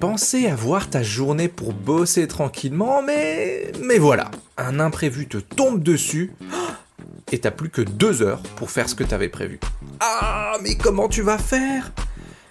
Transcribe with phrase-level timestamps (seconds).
[0.00, 3.72] pensais avoir ta journée pour bosser tranquillement, mais.
[3.82, 6.32] Mais voilà, un imprévu te tombe dessus
[7.32, 9.58] et t'as plus que deux heures pour faire ce que t'avais prévu.
[10.00, 11.92] Ah, mais comment tu vas faire?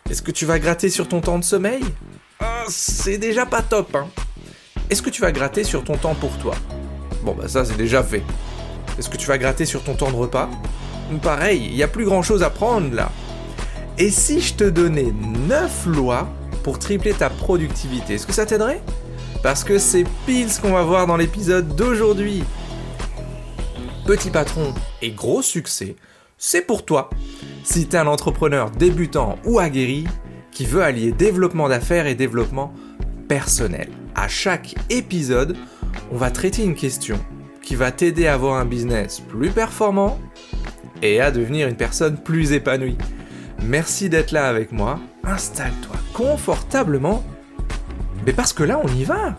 [0.09, 1.83] Est-ce que tu vas gratter sur ton temps de sommeil?
[2.39, 4.07] Ah, C'est déjà pas top, hein.
[4.89, 6.55] Est-ce que tu vas gratter sur ton temps pour toi?
[7.23, 8.21] Bon, bah ça c'est déjà fait.
[8.99, 10.49] Est-ce que tu vas gratter sur ton temps de repas?
[11.21, 13.11] Pareil, il y a plus grand chose à prendre là.
[13.97, 15.11] Et si je te donnais
[15.47, 16.27] 9 lois
[16.65, 18.81] pour tripler ta productivité, est-ce que ça t'aiderait?
[19.43, 22.43] Parce que c'est pile ce qu'on va voir dans l'épisode d'aujourd'hui.
[24.07, 24.73] Petit patron
[25.03, 25.95] et gros succès,
[26.39, 27.11] c'est pour toi.
[27.63, 30.05] Si t'es un entrepreneur débutant ou aguerri
[30.49, 32.73] qui veut allier développement d'affaires et développement
[33.27, 33.89] personnel.
[34.15, 35.55] À chaque épisode,
[36.11, 37.19] on va traiter une question
[37.61, 40.19] qui va t'aider à avoir un business plus performant
[41.03, 42.97] et à devenir une personne plus épanouie.
[43.63, 44.99] Merci d'être là avec moi.
[45.23, 47.23] Installe-toi confortablement.
[48.25, 49.35] Mais parce que là, on y va.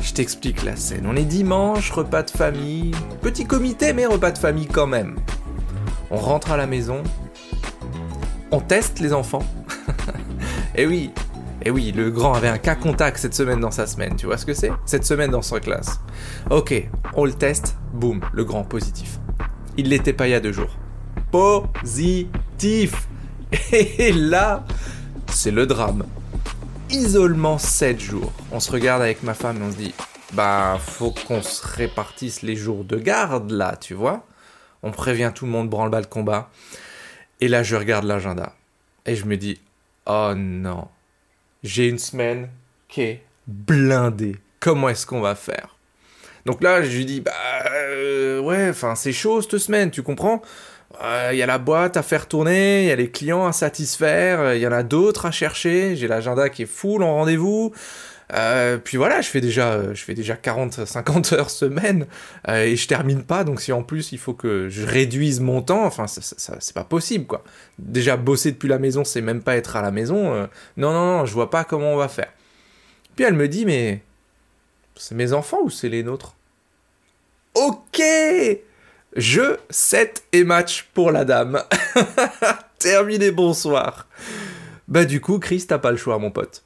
[0.00, 1.06] Je t'explique la scène.
[1.06, 2.92] On est dimanche, repas de famille.
[3.20, 5.16] Petit comité, mais repas de famille quand même.
[6.10, 7.02] On rentre à la maison.
[8.50, 9.44] On teste les enfants.
[10.74, 11.10] Eh oui,
[11.66, 14.16] eh oui, le grand avait un cas contact cette semaine dans sa semaine.
[14.16, 14.72] Tu vois ce que c'est?
[14.86, 16.00] Cette semaine dans sa classe.
[16.50, 17.76] Ok, on le teste.
[17.92, 19.18] Boum, le grand positif.
[19.76, 20.78] Il l'était pas il y a deux jours.
[21.32, 23.08] Positif
[23.72, 24.64] Et là,
[25.28, 26.04] c'est le drame
[26.92, 28.32] isolement 7 jours.
[28.52, 29.94] On se regarde avec ma femme et on se dit
[30.34, 34.26] Bah, faut qu'on se répartisse les jours de garde là, tu vois.
[34.82, 36.50] On prévient tout le monde branle-bas de combat.
[37.40, 38.54] Et là, je regarde l'agenda.
[39.06, 39.58] Et je me dis
[40.06, 40.88] Oh non,
[41.62, 42.50] j'ai une semaine
[42.88, 44.36] qui est blindée.
[44.60, 45.76] Comment est-ce qu'on va faire?
[46.44, 47.32] Donc là, je lui dis Bah,
[47.70, 50.42] euh, ouais, enfin, c'est chaud cette semaine, tu comprends?
[51.00, 53.52] Il euh, y a la boîte à faire tourner, il y a les clients à
[53.52, 57.14] satisfaire, il euh, y en a d'autres à chercher, j'ai l'agenda qui est full en
[57.14, 57.72] rendez-vous.
[58.34, 62.06] Euh, puis voilà, je fais déjà, je fais déjà 40, 50 heures semaine
[62.48, 63.44] et je termine pas.
[63.44, 66.84] Donc si en plus il faut que je réduise mon temps, enfin ça, c'est pas
[66.84, 67.44] possible quoi.
[67.78, 70.34] Déjà bosser depuis la maison, c'est même pas être à la maison.
[70.78, 72.32] non non non, je vois pas comment on va faire.
[73.16, 74.02] Puis elle me dit mais
[74.96, 76.34] c'est mes enfants ou c'est les nôtres?
[77.54, 78.00] Ok
[79.16, 81.62] Jeu, 7 et match pour la dame.
[82.78, 84.06] Terminé, bonsoir.
[84.88, 86.64] Bah du coup, Chris, t'as pas le choix, mon pote.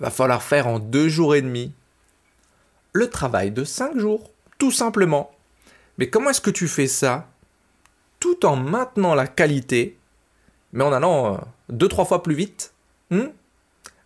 [0.00, 1.72] Va falloir faire en deux jours et demi
[2.94, 5.32] le travail de 5 jours, tout simplement.
[5.98, 7.28] Mais comment est-ce que tu fais ça
[8.20, 9.98] tout en maintenant la qualité,
[10.72, 11.40] mais en allant
[11.70, 12.72] 2-3 euh, fois plus vite
[13.10, 13.26] hmm?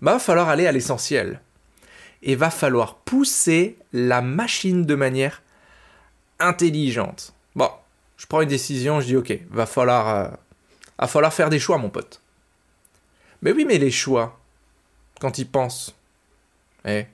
[0.01, 1.41] Bah va falloir aller à l'essentiel.
[2.23, 5.43] Et va falloir pousser la machine de manière
[6.39, 7.35] intelligente.
[7.55, 7.71] Bon,
[8.17, 10.29] je prends une décision, je dis ok, va falloir, euh,
[10.99, 12.21] va falloir faire des choix, mon pote.
[13.43, 14.39] Mais oui, mais les choix,
[15.21, 15.95] quand ils pensent,
[16.85, 17.07] eh,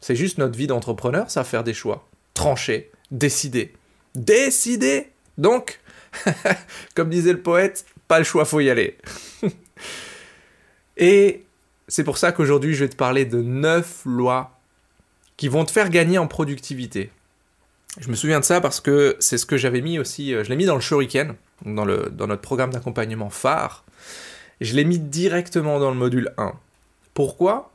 [0.00, 2.06] c'est juste notre vie d'entrepreneur, ça, faire des choix.
[2.34, 3.72] Trancher, décider.
[4.14, 5.80] Décider Donc,
[6.94, 8.98] comme disait le poète, pas le choix, faut y aller.
[10.96, 11.44] Et
[11.88, 14.58] c'est pour ça qu'aujourd'hui, je vais te parler de 9 lois
[15.36, 17.10] qui vont te faire gagner en productivité.
[18.00, 20.48] Je me souviens de ça parce que c'est ce que j'avais mis aussi, euh, je
[20.48, 21.34] l'ai mis dans le Shuriken,
[21.64, 23.84] dans, dans notre programme d'accompagnement phare.
[24.60, 26.54] je l'ai mis directement dans le module 1.
[27.14, 27.70] Pourquoi?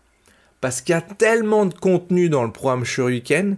[0.61, 3.57] Parce qu'il y a tellement de contenu dans le programme Shuriken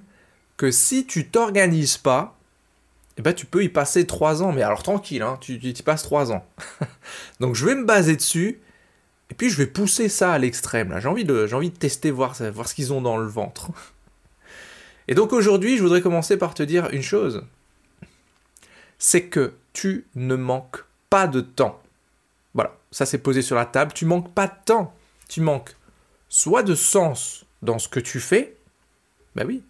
[0.57, 2.38] que si tu t'organises pas,
[3.17, 4.51] eh ben, tu peux y passer 3 ans.
[4.51, 6.45] Mais alors tranquille, hein, tu, y passes 3 ans.
[7.39, 8.59] Donc je vais me baser dessus.
[9.31, 10.95] Et puis je vais pousser ça à l'extrême.
[10.99, 13.72] J'ai envie, de, envie de tester, voir, voir ce qu'ils ont dans le ventre.
[15.11, 17.44] Et donc aujourd'hui, je voudrais commencer par te dire une chose.
[18.97, 21.83] C'est que tu ne manques pas de temps.
[22.53, 23.91] Voilà, ça c'est posé sur la table.
[23.91, 24.95] Tu manques pas de temps.
[25.27, 25.75] Tu manques
[26.29, 28.55] soit de sens dans ce que tu fais.
[29.35, 29.63] Ben oui.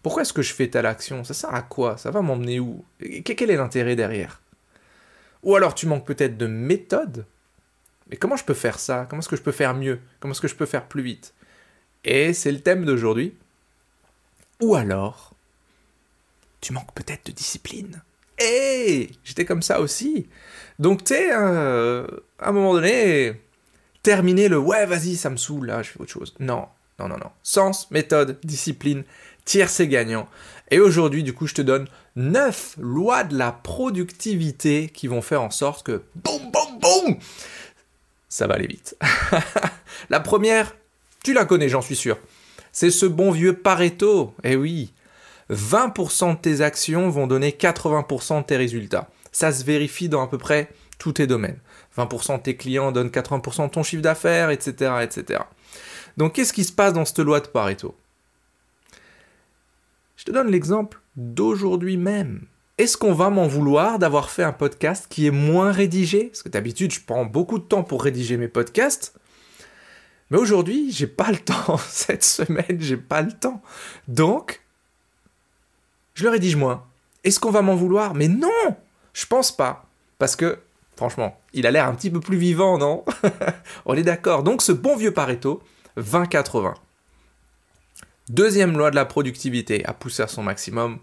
[0.00, 1.24] Pourquoi est-ce que je fais telle action?
[1.24, 1.96] Ça sert à quoi?
[1.96, 2.84] Ça va m'emmener où?
[3.24, 4.42] Quel est l'intérêt derrière?
[5.42, 7.26] Ou alors tu manques peut-être de méthode.
[8.08, 9.08] Mais comment je peux faire ça?
[9.10, 9.98] Comment est-ce que je peux faire mieux?
[10.20, 11.34] Comment est-ce que je peux faire plus vite?
[12.04, 13.34] Et c'est le thème d'aujourd'hui.
[14.64, 15.34] Ou alors,
[16.62, 18.02] tu manques peut-être de discipline.
[18.38, 20.26] Hé J'étais comme ça aussi.
[20.78, 22.06] Donc, tu sais, à
[22.38, 23.42] un moment donné,
[24.02, 26.34] terminer le ouais, vas-y, ça me saoule, là, je fais autre chose.
[26.40, 26.66] Non,
[26.98, 27.30] non, non, non.
[27.42, 29.04] Sens, méthode, discipline,
[29.44, 30.30] tiers, c'est gagnant.
[30.70, 35.42] Et aujourd'hui, du coup, je te donne 9 lois de la productivité qui vont faire
[35.42, 37.18] en sorte que boum, boum, boum
[38.30, 38.96] Ça va aller vite.
[40.08, 40.74] la première,
[41.22, 42.16] tu la connais, j'en suis sûr.
[42.74, 44.34] C'est ce bon vieux Pareto.
[44.42, 44.92] Eh oui.
[45.48, 49.08] 20% de tes actions vont donner 80% de tes résultats.
[49.30, 50.68] Ça se vérifie dans à peu près
[50.98, 51.60] tous tes domaines.
[51.96, 55.40] 20% de tes clients donnent 80% de ton chiffre d'affaires, etc., etc.
[56.16, 57.94] Donc qu'est-ce qui se passe dans cette loi de Pareto?
[60.16, 62.44] Je te donne l'exemple d'aujourd'hui même.
[62.78, 66.24] Est-ce qu'on va m'en vouloir d'avoir fait un podcast qui est moins rédigé?
[66.24, 69.14] Parce que d'habitude, je prends beaucoup de temps pour rédiger mes podcasts.
[70.30, 71.76] Mais aujourd'hui, j'ai pas le temps.
[71.88, 73.62] Cette semaine, j'ai pas le temps.
[74.08, 74.62] Donc,
[76.14, 76.84] je le rédige moins.
[77.24, 78.14] Est-ce qu'on va m'en vouloir?
[78.14, 78.76] Mais non
[79.12, 79.86] Je pense pas.
[80.18, 80.58] Parce que,
[80.96, 83.04] franchement, il a l'air un petit peu plus vivant, non?
[83.86, 84.42] On est d'accord.
[84.42, 85.62] Donc, ce bon vieux Pareto,
[85.98, 86.74] 20-80.
[88.30, 90.98] Deuxième loi de la productivité à pousser à son maximum,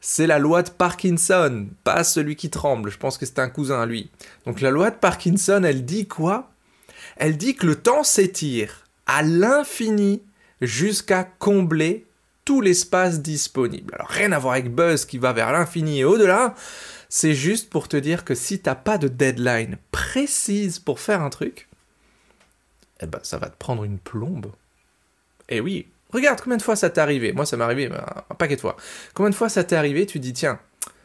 [0.00, 3.80] c'est la loi de Parkinson, pas celui qui tremble, je pense que c'est un cousin
[3.80, 4.10] à lui.
[4.46, 6.50] Donc la loi de Parkinson, elle dit quoi?
[7.16, 10.22] Elle dit que le temps s'étire à l'infini
[10.60, 12.06] jusqu'à combler
[12.44, 13.94] tout l'espace disponible.
[13.94, 16.54] Alors rien à voir avec Buzz qui va vers l'infini et au-delà,
[17.08, 21.30] c'est juste pour te dire que si t'as pas de deadline précise pour faire un
[21.30, 21.68] truc,
[23.00, 24.52] eh ben ça va te prendre une plombe.
[25.48, 27.32] Et oui, Regarde combien de fois ça t'est arrivé.
[27.32, 28.76] Moi, ça m'est arrivé un, paquet de fois.
[29.14, 30.58] Combien de fois ça t'est arrivé, tu dis, tiens,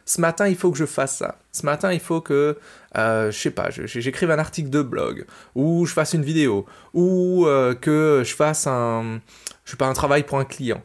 [0.06, 1.38] ce matin, il faut que je fasse ça.
[1.52, 2.56] Ce matin, il faut que,
[2.96, 6.64] euh, je sais pas, j'écrive un article de blog, ou je fasse une vidéo,
[6.94, 9.20] ou euh, que je fasse un,
[9.64, 10.82] je pas, un travail pour un client.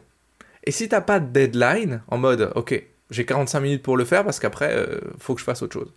[0.64, 4.24] Et si t'as pas de deadline, en mode, ok, j'ai 45 minutes pour le faire
[4.24, 5.92] parce qu'après, euh, faut que je fasse autre chose.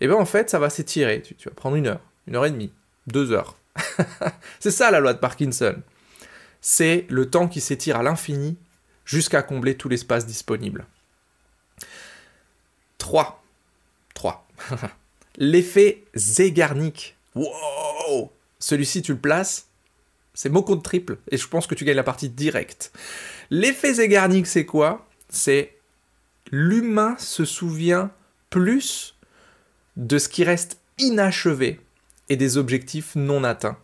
[0.00, 1.22] Et eh bien en fait, ça va s'étirer.
[1.22, 2.72] Tu vas prendre une heure, une heure et demie,
[3.06, 3.56] deux heures.
[4.60, 5.76] c'est ça la loi de Parkinson
[6.62, 8.56] c'est le temps qui s'étire à l'infini
[9.04, 10.86] jusqu'à combler tout l'espace disponible.
[13.02, 13.42] 3.
[14.14, 14.46] 3.
[15.36, 17.16] L'effet Zeigarnik.
[17.34, 19.66] Wow Celui-ci, tu le places,
[20.34, 22.92] c'est mot compte triple, et je pense que tu gagnes la partie directe.
[23.50, 25.04] L'effet Zeigarnik, c'est quoi?
[25.28, 25.76] C'est
[26.52, 28.12] l'humain se souvient
[28.50, 29.16] plus
[29.96, 31.80] de ce qui reste inachevé
[32.28, 33.78] et des objectifs non atteints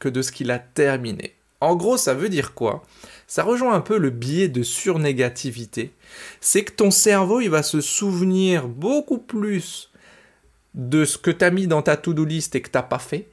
[0.00, 1.35] que de ce qu'il a terminé.
[1.60, 2.84] En gros, ça veut dire quoi?
[3.26, 5.92] Ça rejoint un peu le biais de surnégativité.
[6.40, 9.90] C'est que ton cerveau, il va se souvenir beaucoup plus
[10.74, 13.28] de ce que tu as mis dans ta to-do list et que t'as pas fait,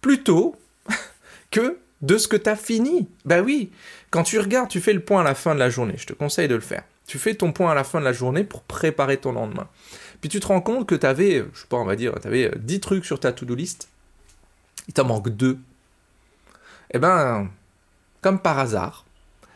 [0.00, 0.56] plutôt
[1.50, 3.08] que de ce que tu as fini.
[3.24, 3.70] Ben oui,
[4.10, 6.12] quand tu regardes, tu fais le point à la fin de la journée, je te
[6.12, 6.82] conseille de le faire.
[7.06, 9.68] Tu fais ton point à la fin de la journée pour préparer ton lendemain.
[10.20, 12.28] Puis tu te rends compte que tu avais, je sais pas, on va dire, tu
[12.28, 13.88] avais 10 trucs sur ta to-do list.
[14.88, 15.58] Il t'en manque 2
[16.92, 17.50] eh ben,
[18.20, 19.04] comme par hasard,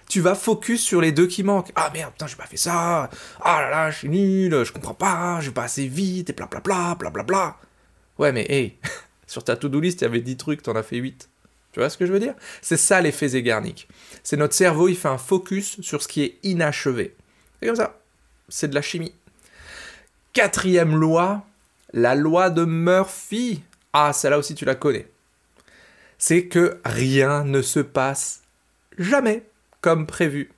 [0.08, 1.72] tu vas focus sur les deux qui manquent.
[1.74, 3.10] Ah merde, putain, j'ai pas fait ça.
[3.40, 6.32] Ah là là, je suis nul, je comprends pas, je vais pas assez vite, et
[6.32, 7.56] bla bla bla, bla bla bla.
[8.18, 8.78] Ouais, mais hey,
[9.26, 11.28] sur ta to-do list, il y avait 10 trucs, t'en as fait 8.
[11.72, 12.34] Tu vois ce que je veux dire?
[12.62, 13.88] C'est ça l'effet Zeigarnik.
[14.22, 17.16] C'est notre cerveau, il fait un focus sur ce qui est inachevé.
[17.58, 17.98] C'est comme ça.
[18.48, 19.14] C'est de la chimie.
[20.32, 21.44] Quatrième loi,
[21.92, 23.64] la loi de Murphy.
[23.92, 25.08] Ah, celle-là aussi, tu la connais
[26.26, 28.40] c'est que rien ne se passe
[28.96, 29.42] jamais
[29.82, 30.50] comme prévu.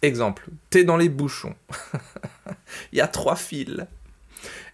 [0.00, 1.54] Exemple, t'es dans les bouchons.
[2.92, 3.82] Il y a trois fils.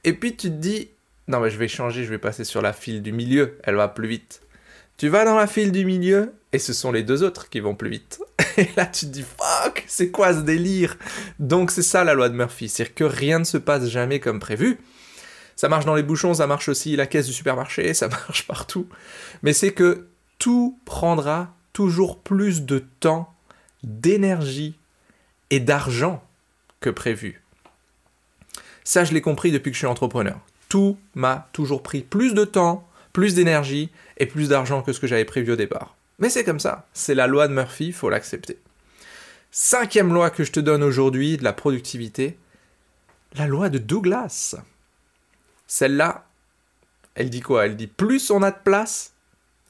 [0.04, 0.88] Et puis tu te dis,
[1.26, 3.88] non mais je vais changer, je vais passer sur la file du milieu, elle va
[3.88, 4.42] plus vite.
[4.98, 7.74] Tu vas dans la file du milieu et ce sont les deux autres qui vont
[7.74, 8.20] plus vite.
[8.56, 10.96] Et là tu te dis, fuck, c'est quoi ce délire?
[11.40, 14.38] Donc c'est ça la loi de Murphy, c'est que rien ne se passe jamais comme
[14.38, 14.78] prévu.
[15.56, 18.88] Ça marche dans les bouchons, ça marche aussi la caisse du supermarché, ça marche partout.
[19.42, 20.06] Mais c'est que
[20.38, 23.34] tout prendra toujours plus de temps,
[23.82, 24.76] d'énergie
[25.50, 26.22] et d'argent
[26.80, 27.42] que prévu.
[28.84, 30.38] Ça, je l'ai compris depuis que je suis entrepreneur.
[30.68, 35.06] Tout m'a toujours pris plus de temps, plus d'énergie et plus d'argent que ce que
[35.06, 35.96] j'avais prévu au départ.
[36.18, 38.58] Mais c'est comme ça, c'est la loi de Murphy, faut l'accepter.
[39.50, 42.36] Cinquième loi que je te donne aujourd'hui de la productivité,
[43.36, 44.56] la loi de Douglas.
[45.66, 46.26] Celle-là,
[47.14, 47.66] elle dit quoi?
[47.66, 49.12] Elle dit plus on a de place,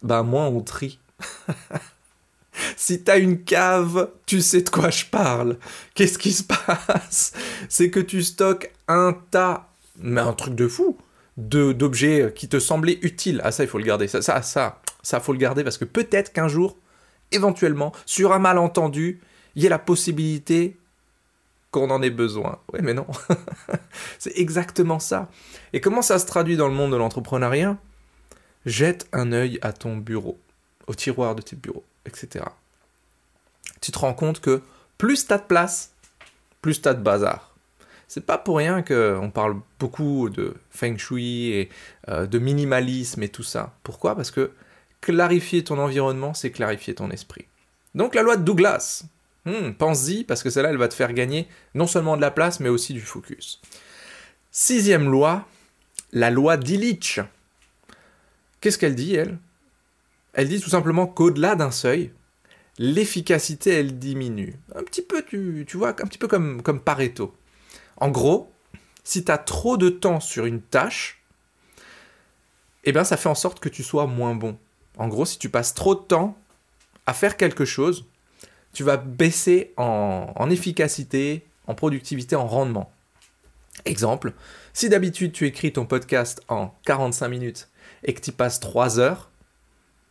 [0.03, 0.99] ben moins on trie.
[2.77, 5.59] si t'as une cave, tu sais de quoi je parle.
[5.95, 7.33] Qu'est-ce qui se passe?
[7.69, 10.99] C'est que tu stockes un tas, mais un truc de fou,
[11.37, 13.41] d'objets qui te semblaient utiles.
[13.45, 14.09] Ah ça, il faut le garder.
[14.09, 16.77] Ça, ça, ça, ça, faut le garder parce que peut-être qu'un jour,
[17.33, 19.21] éventuellement, sur un malentendu,
[19.55, 20.77] il y ait la possibilité
[21.75, 22.61] qu'on en ait besoin.
[22.73, 23.07] Oui, mais non.
[24.21, 25.29] c'est exactement ça.
[25.73, 27.77] Et comment ça se traduit dans le monde de l'entrepreneuriat?
[28.65, 30.39] Jette un œil à ton bureau,
[30.87, 32.45] au tiroir de tes bureaux, etc.
[33.81, 34.63] Tu te rends compte que
[34.99, 35.93] plus t'as de place,
[36.63, 37.57] plus t'as de bazar.
[38.07, 41.71] C'est pas pour rien qu'on parle beaucoup de feng shui et
[42.09, 43.75] euh, de minimalisme et tout ça.
[43.83, 44.15] Pourquoi?
[44.15, 44.53] Parce que
[45.01, 47.47] clarifier ton environnement, c'est clarifier ton esprit.
[47.97, 49.05] Donc la loi de Douglas,
[49.45, 52.61] Hmm, pense-y, parce que celle-là, elle va te faire gagner non seulement de la place,
[52.61, 53.61] mais aussi du focus.
[54.51, 55.47] Sixième loi,
[56.13, 57.21] la loi d'Illich.
[58.61, 59.39] Qu'est-ce qu'elle dit, elle?
[60.33, 62.13] Elle dit tout simplement qu'au-delà d'un seuil,
[62.79, 64.55] l'efficacité, elle diminue.
[64.75, 67.35] Un petit peu, tu, vois, un petit peu comme, comme Pareto.
[67.99, 68.51] En gros,
[69.05, 71.23] si tu as trop de temps sur une tâche,
[72.85, 74.59] eh bien ça fait en sorte que tu sois moins bon.
[74.97, 76.39] En gros, si tu passes trop de temps
[77.07, 78.07] à faire quelque chose,
[78.75, 82.93] tu vas baisser en, efficacité, en productivité, en rendement.
[83.85, 84.33] Exemple,
[84.73, 87.69] si d'habitude tu écris ton podcast en 45 minutes
[88.05, 89.31] et que tu passes 3 heures,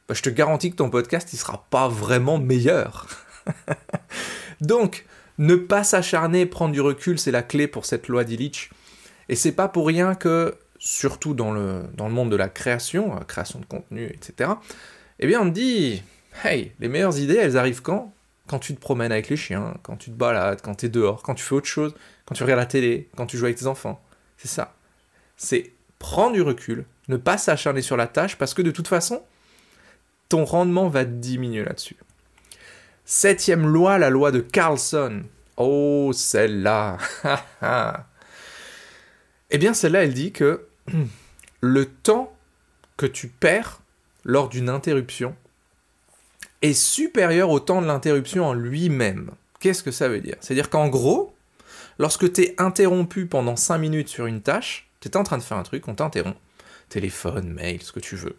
[0.08, 3.08] bah, je te garantis que ton podcast ne sera pas vraiment meilleur.
[4.62, 5.05] Donc,
[5.38, 8.70] ne pas s'acharner, prendre du recul, c'est la clé pour cette loi d'Illich.
[9.29, 13.60] Et c'est pas pour rien que, surtout dans le, monde de la création, la création
[13.60, 14.51] de contenu, etc.,
[15.20, 16.01] eh bien on dit,
[16.43, 18.13] hey, les meilleures idées, elles arrivent quand?
[18.53, 21.24] Quand tu te promènes avec les chiens, quand tu te balades, quand tu es dehors,
[21.24, 21.95] quand tu fais autre chose,
[22.25, 24.00] quand tu regardes la télé, quand tu joues avec tes enfants.
[24.38, 24.75] C'est ça.
[25.38, 29.24] C'est prendre du recul, ne pas s'acharner sur la tâche, parce que de toute façon,
[30.29, 31.95] ton rendement va diminuer là-dessus.
[33.05, 35.24] Septième loi, la loi de Carlson.
[35.57, 37.00] Oh, celle-là.
[39.50, 40.67] eh bien, celle-là, elle dit que
[41.62, 42.31] le temps
[42.98, 43.81] que tu perds
[44.24, 45.36] lors d'une interruption
[46.63, 49.32] est supérieur au temps de l'interruption en lui-même.
[49.60, 50.36] Qu'est-ce que ça veut dire?
[50.39, 51.36] C'est-à-dire qu'en gros,
[52.00, 55.43] lorsque tu es interrompu pendant 5 minutes sur une tâche, tu es en train de
[55.43, 56.39] faire un truc, on t'interrompt,
[56.89, 58.38] téléphone, mail, ce que tu veux,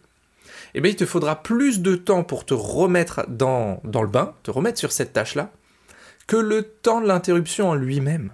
[0.73, 4.33] eh bien il te faudra plus de temps pour te remettre dans, dans le bain,
[4.43, 5.51] te remettre sur cette tâche-là,
[6.27, 8.31] que le temps de l'interruption en lui-même.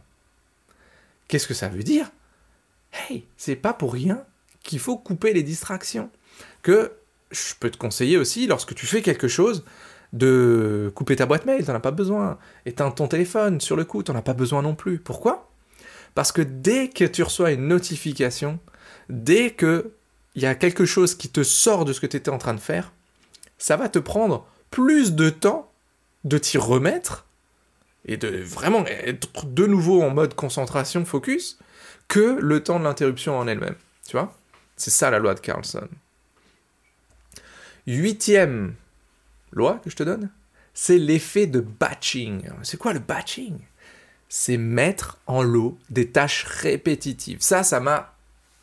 [1.28, 2.10] Qu'est-ce que ça veut dire?
[2.94, 4.24] Hey, c'est pas pour rien
[4.64, 6.10] qu'il faut couper les distractions.
[6.62, 6.94] Que
[7.32, 9.64] je peux te conseiller aussi, lorsque tu fais quelque chose,
[10.14, 12.38] de couper ta boîte mail, t'en as pas besoin.
[12.66, 15.00] Éteindre ton téléphone sur le coup, t'en as pas besoin non plus.
[15.00, 15.50] Pourquoi?
[16.16, 18.60] Parce que dès que tu reçois une notification,
[19.10, 19.92] dès que
[20.36, 22.54] il y a quelque chose qui te sort de ce que tu étais en train
[22.54, 22.94] de faire,
[23.58, 25.72] ça va te prendre plus de temps
[26.24, 27.26] de t'y remettre
[28.06, 31.60] et de vraiment être de nouveau en mode concentration, focus,
[32.08, 33.76] que le temps de l'interruption en elle-même.
[34.08, 34.34] Tu vois?
[34.78, 35.88] C'est ça la loi de Carlson.
[37.88, 38.76] Huitième
[39.52, 40.30] loi que je te donne,
[40.74, 42.44] c'est l'effet de batching.
[42.64, 43.60] C'est quoi le batching?
[44.30, 47.42] C'est mettre en lot des tâches répétitives.
[47.42, 48.14] Ça, ça m'a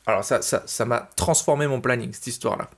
[0.09, 2.71] alors ça, ça, m'a transformé mon planning, cette histoire-là.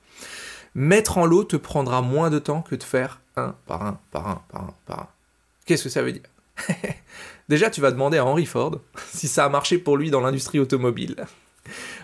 [0.75, 4.27] Mettre en lot te prendra moins de temps que de faire un par un, par
[4.27, 5.07] un, par un, par un.
[5.65, 6.29] Qu'est-ce que ça veut dire?
[7.49, 8.81] Déjà, tu vas demander à Henry Ford
[9.13, 11.25] si ça a marché pour lui dans l'industrie automobile.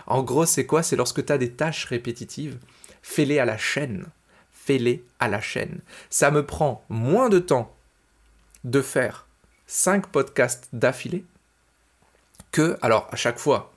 [0.06, 0.82] En gros, c'est quoi?
[0.82, 2.56] C'est lorsque tu as des tâches répétitives,
[3.02, 4.06] fais-les à la chaîne.
[5.18, 5.80] À la chaîne.
[6.10, 7.74] Ça me prend moins de temps
[8.64, 9.26] de faire
[9.66, 11.24] 5 podcasts d'affilée
[12.50, 13.72] que, alors à chaque fois,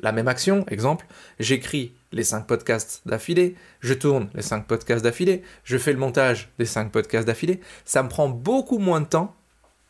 [0.00, 1.06] la même action, exemple,
[1.38, 6.50] j'écris les 5 podcasts d'affilée, je tourne les 5 podcasts d'affilée, je fais le montage
[6.58, 9.34] des 5 podcasts d'affilée, ça me prend beaucoup moins de temps,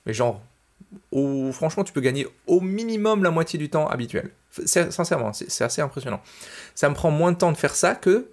[0.07, 0.41] mais genre,
[1.53, 4.31] franchement, tu peux gagner au minimum la moitié du temps habituel.
[4.67, 6.21] Sincèrement, c'est assez impressionnant.
[6.77, 8.29] Ça me prend moins de temps de faire ça que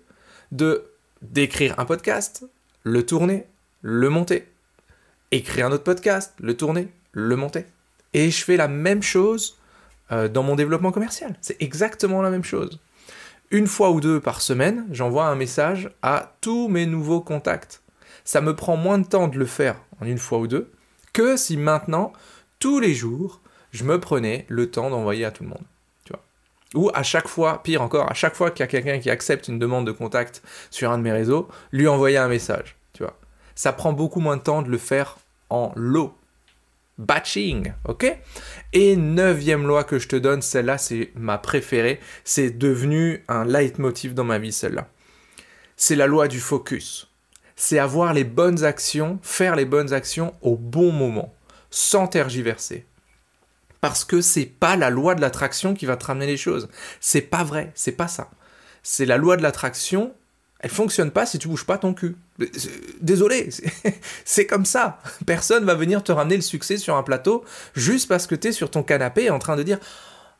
[0.51, 0.90] de
[1.21, 2.45] d'écrire un podcast,
[2.83, 3.45] le tourner,
[3.81, 4.47] le monter,
[5.31, 7.65] écrire un autre podcast, le tourner, le monter.
[8.13, 9.57] Et je fais la même chose
[10.11, 11.35] euh, dans mon développement commercial.
[11.41, 12.79] C'est exactement la même chose.
[13.49, 17.81] Une fois ou deux par semaine, j'envoie un message à tous mes nouveaux contacts.
[18.23, 20.71] Ça me prend moins de temps de le faire en une fois ou deux
[21.13, 22.13] que si maintenant,
[22.59, 25.65] tous les jours, je me prenais le temps d'envoyer à tout le monde.
[26.73, 29.47] Ou à chaque fois, pire encore, à chaque fois qu'il y a quelqu'un qui accepte
[29.47, 32.77] une demande de contact sur un de mes réseaux, lui envoyer un message.
[33.53, 35.17] Ça prend beaucoup moins de temps de le faire
[35.49, 36.15] en lot
[36.97, 38.17] batching, ok?
[38.73, 44.13] Et neuvième loi que je te donne, celle-là c'est ma préférée, c'est devenu un leitmotiv
[44.13, 44.87] dans ma vie celle-là.
[45.75, 47.11] C'est la loi du focus.
[47.55, 51.35] C'est avoir les bonnes actions, faire les bonnes actions au bon moment,
[51.69, 52.85] sans tergiverser.
[53.81, 56.69] Parce que c'est pas la loi de l'attraction qui va te ramener les choses.
[56.99, 58.29] C'est pas vrai, c'est pas ça.
[58.83, 60.13] C'est la loi de l'attraction
[60.61, 62.15] elle fonctionne pas si tu bouges pas ton cul.
[63.01, 63.49] Désolé,
[64.25, 64.99] c'est comme ça.
[65.25, 67.43] Personne va venir te ramener le succès sur un plateau
[67.75, 69.79] juste parce que tu sur ton canapé en train de dire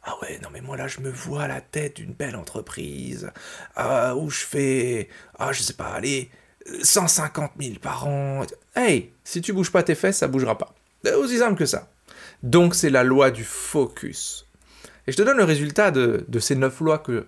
[0.04, 3.32] ah ouais, non mais moi là je me vois à la tête d'une belle entreprise
[3.76, 6.30] ah, où je fais, ah je sais pas, allez,
[6.84, 8.46] 150 000 par an.
[8.76, 10.74] Hey, si tu bouges pas tes fesses, ça bougera pas.
[11.18, 11.90] Aussi simple que ça.
[12.44, 14.46] Donc c'est la loi du focus.
[15.08, 17.26] Et je te donne le résultat de, ces neuf lois que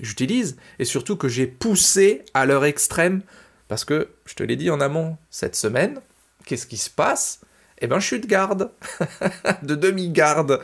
[0.00, 3.22] j'utilise et surtout que j'ai poussé à leur extrême
[3.66, 6.00] parce que je te l'ai dit en amont cette semaine,
[6.44, 7.40] qu'est-ce qui se passe?
[7.80, 8.70] Eh ben je suis de garde,
[9.62, 10.60] de demi-garde.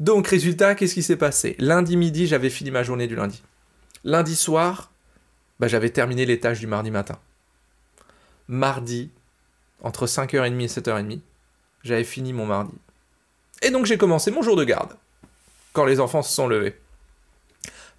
[0.00, 1.56] Donc résultat, qu'est-ce qui s'est passé?
[1.58, 3.42] Lundi midi, j'avais fini ma journée du lundi.
[4.04, 4.92] Lundi soir,
[5.60, 7.18] bah, j'avais terminé les tâches du mardi matin.
[8.48, 9.10] Mardi,
[9.82, 11.20] entre 5h30 et 7h30,
[11.82, 12.74] j'avais fini mon mardi.
[13.62, 14.96] Et donc j'ai commencé mon jour de garde,
[15.72, 16.76] quand les enfants se sont levés.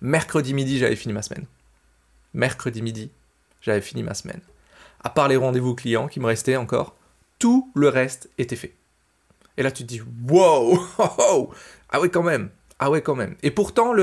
[0.02, 1.46] Mercredi midi, j'avais fini ma semaine.
[2.34, 3.10] Mercredi midi,
[3.62, 4.42] j'avais fini ma semaine.
[5.04, 6.96] À part les rendez-vous clients qui me restaient encore,
[7.40, 8.74] tout le reste était fait.
[9.58, 11.50] Et là, tu te dis, wow, oh, oh.
[11.90, 13.36] ah ouais, quand même, ah ouais, quand même.
[13.42, 13.94] Et pourtant,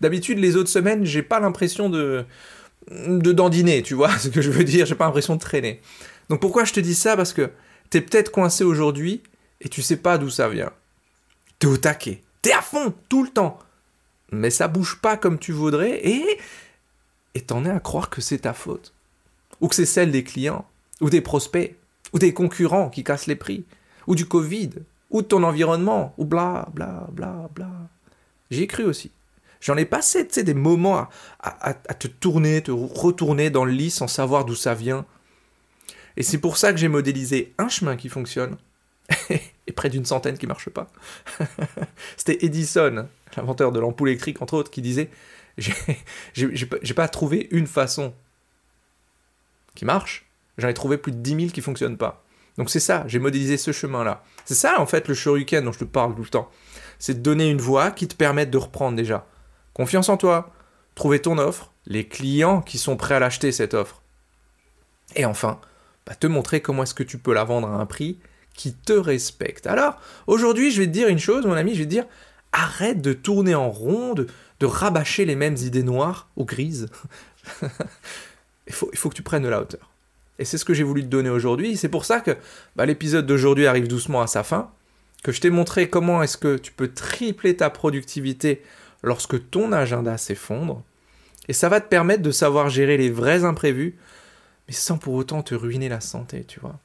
[0.00, 2.24] d'habitude, les autres semaines, j'ai pas l'impression de
[2.90, 5.80] de dandiner, tu vois ce que je veux dire, j'ai pas l'impression de traîner.
[6.28, 7.16] Donc pourquoi je te dis ça?
[7.16, 7.50] Parce que
[7.90, 9.22] t'es peut-être coincé aujourd'hui
[9.60, 10.72] et tu sais pas d'où ça vient.
[11.60, 13.60] T'es au taquet, t'es à fond, tout le temps.
[14.32, 18.52] Mais ça bouge pas comme tu voudrais et t'en es à croire que c'est ta
[18.52, 18.92] faute.
[19.60, 20.66] Ou que c'est celle des clients,
[21.00, 21.76] ou des prospects,
[22.12, 23.64] ou des concurrents qui cassent les prix,
[24.06, 24.70] ou du Covid,
[25.10, 27.70] ou de ton environnement, ou bla bla bla bla.
[28.50, 29.10] J'y ai cru aussi.
[29.60, 31.06] J'en ai passé, des moments
[31.40, 35.04] à, te tourner, te retourner dans le lit sans savoir d'où ça vient.
[36.16, 38.56] Et c'est pour ça que j'ai modélisé un chemin qui fonctionne
[39.80, 40.88] près d'une centaine qui marche pas.
[42.18, 45.08] C'était Edison, l'inventeur de l'ampoule électrique, entre autres, qui disait
[46.34, 48.12] J'ai pas trouvé une façon
[49.74, 50.26] qui marche,
[50.58, 52.22] j'en ai trouvé plus de 10 000 qui fonctionnent pas.
[52.58, 54.22] Donc c'est ça, j'ai modélisé ce chemin-là.
[54.44, 56.50] C'est ça, en fait, le shuriken dont je te parle tout le temps.
[56.98, 59.26] C'est de donner une voie qui te permette de reprendre déjà.
[59.72, 60.52] Confiance en toi,
[60.94, 64.02] trouver ton offre, les clients qui sont prêts à l'acheter cette offre.
[65.16, 65.58] Et enfin,
[66.06, 68.18] bah, te montrer comment est-ce que tu peux la vendre à un prix
[68.60, 69.66] qui te respecte.
[69.66, 72.04] Alors, aujourd'hui, je vais te dire une chose, mon ami, je vais te dire,
[72.52, 74.26] arrête de tourner en rond, de,
[74.60, 76.88] rabâcher les mêmes idées noires ou grises.
[78.66, 79.90] il, faut, il faut que tu prennes de la hauteur.
[80.38, 81.78] Et c'est ce que j'ai voulu te donner aujourd'hui.
[81.78, 82.36] C'est pour ça que
[82.76, 84.70] bah, l'épisode d'aujourd'hui arrive doucement à sa fin,
[85.24, 88.62] que je t'ai montré comment est-ce que tu peux tripler ta productivité
[89.02, 90.82] lorsque ton agenda s'effondre.
[91.48, 93.96] Et ça va te permettre de savoir gérer les vrais imprévus,
[94.68, 96.78] mais sans pour autant te ruiner la santé, tu vois.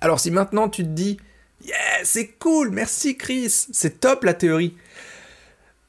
[0.00, 1.18] Alors si maintenant tu te dis,
[1.64, 4.76] yeah, c'est cool, merci Chris, c'est top la théorie.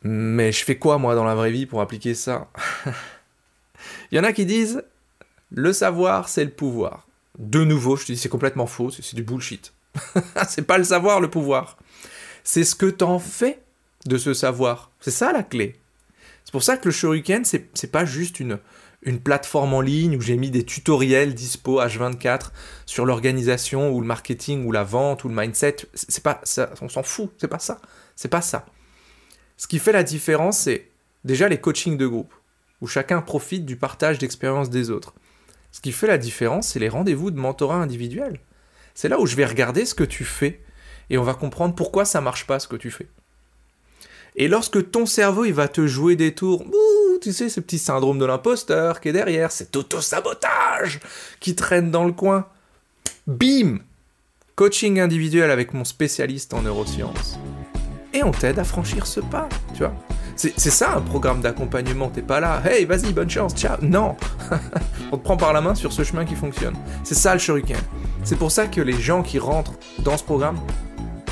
[0.04, 2.50] Mais je fais quoi moi dans la vraie vie pour appliquer ça?
[4.12, 4.84] Il y en a qui disent,
[5.52, 7.08] le savoir c'est le pouvoir.
[7.38, 9.74] De nouveau, je te dis, c'est complètement faux, c'est du bullshit.
[10.48, 11.78] c'est pas le savoir, le pouvoir.
[12.44, 13.60] C'est ce que t'en fais
[14.06, 14.92] de ce savoir.
[15.00, 15.76] C'est ça la clé.
[16.44, 18.60] C'est pour ça que le Shuriken, c'est pas juste une,
[19.04, 22.52] une plateforme en ligne où j'ai mis des tutoriels dispo H24
[22.86, 25.78] sur l'organisation ou le marketing ou la vente ou le mindset.
[25.94, 26.42] C'est pas
[26.82, 27.80] on s'en fout, c'est pas ça.
[28.16, 28.66] C'est pas ça.
[29.58, 30.90] Ce qui fait la différence, c'est
[31.24, 32.34] déjà les coachings de groupe
[32.82, 35.14] où chacun profite du partage d'expériences des autres.
[35.72, 38.40] Ce qui fait la différence, c'est les rendez-vous de mentorat individuel.
[38.94, 40.62] C'est là où je vais regarder ce que tu fais
[41.10, 43.08] et on va comprendre pourquoi ça marche pas ce que tu fais.
[44.36, 46.66] Et lorsque ton cerveau il va te jouer des tours,
[47.22, 51.00] tu sais, ce petit syndrome de l'imposteur qui est derrière, cet auto-sabotage
[51.40, 52.48] qui traîne dans le coin,
[53.28, 53.80] bim
[54.56, 57.40] Coaching individuel avec mon spécialiste en neurosciences.
[58.14, 59.94] Et on t'aide à franchir ce pas, tu vois.
[60.36, 63.78] C'est ça un programme d'accompagnement, t'es pas là, hey vas-y, bonne chance, ciao.
[63.82, 64.16] Non
[65.12, 66.76] On te prend par la main sur ce chemin qui fonctionne.
[67.04, 67.78] C'est ça le shuriken.
[68.24, 70.60] C'est pour ça que les gens qui rentrent dans ce programme,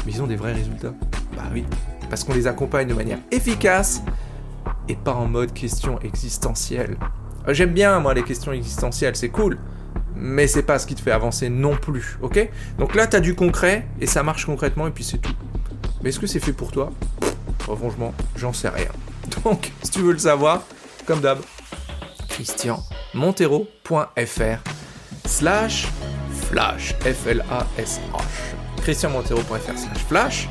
[0.07, 0.93] ils ont des vrais résultats.
[1.35, 1.65] Bah oui,
[2.09, 4.01] parce qu'on les accompagne de manière efficace
[4.89, 6.97] et pas en mode question existentielle.
[7.47, 9.57] Euh, j'aime bien, moi, les questions existentielles, c'est cool,
[10.15, 12.49] mais c'est pas ce qui te fait avancer non plus, ok?
[12.77, 15.35] Donc là, t'as du concret et ça marche concrètement et puis c'est tout.
[16.01, 16.91] Mais est-ce que c'est fait pour toi?
[17.59, 18.89] Franchement, j'en sais rien.
[19.43, 20.63] Donc, si tu veux le savoir,
[21.05, 21.37] comme d'hab,
[22.29, 24.63] christianmontero.fr
[25.25, 25.87] slash
[26.49, 28.81] flash, F-L-A-S-H.
[28.81, 30.49] christianmontero.fr slash flash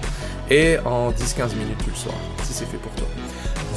[0.51, 3.07] et en 10-15 minutes tu le sauras si c'est fait pour toi.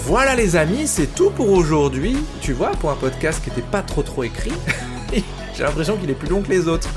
[0.06, 2.18] Voilà les amis, c'est tout pour aujourd'hui.
[2.42, 4.52] Tu vois, pour un podcast qui n'était pas trop trop écrit,
[5.56, 6.90] j'ai l'impression qu'il est plus long que les autres.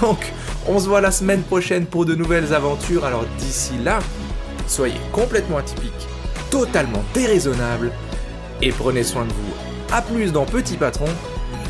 [0.00, 0.32] Donc,
[0.68, 3.04] on se voit la semaine prochaine pour de nouvelles aventures.
[3.04, 3.98] Alors d'ici là,
[4.68, 5.92] soyez complètement atypique,
[6.50, 7.90] totalement déraisonnable
[8.62, 9.54] et prenez soin de vous.
[9.92, 11.08] A plus dans Petit Patron.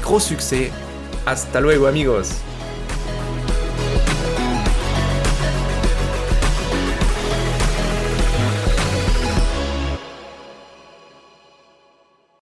[0.02, 0.70] Gros succès.
[1.26, 2.45] Hasta luego amigos.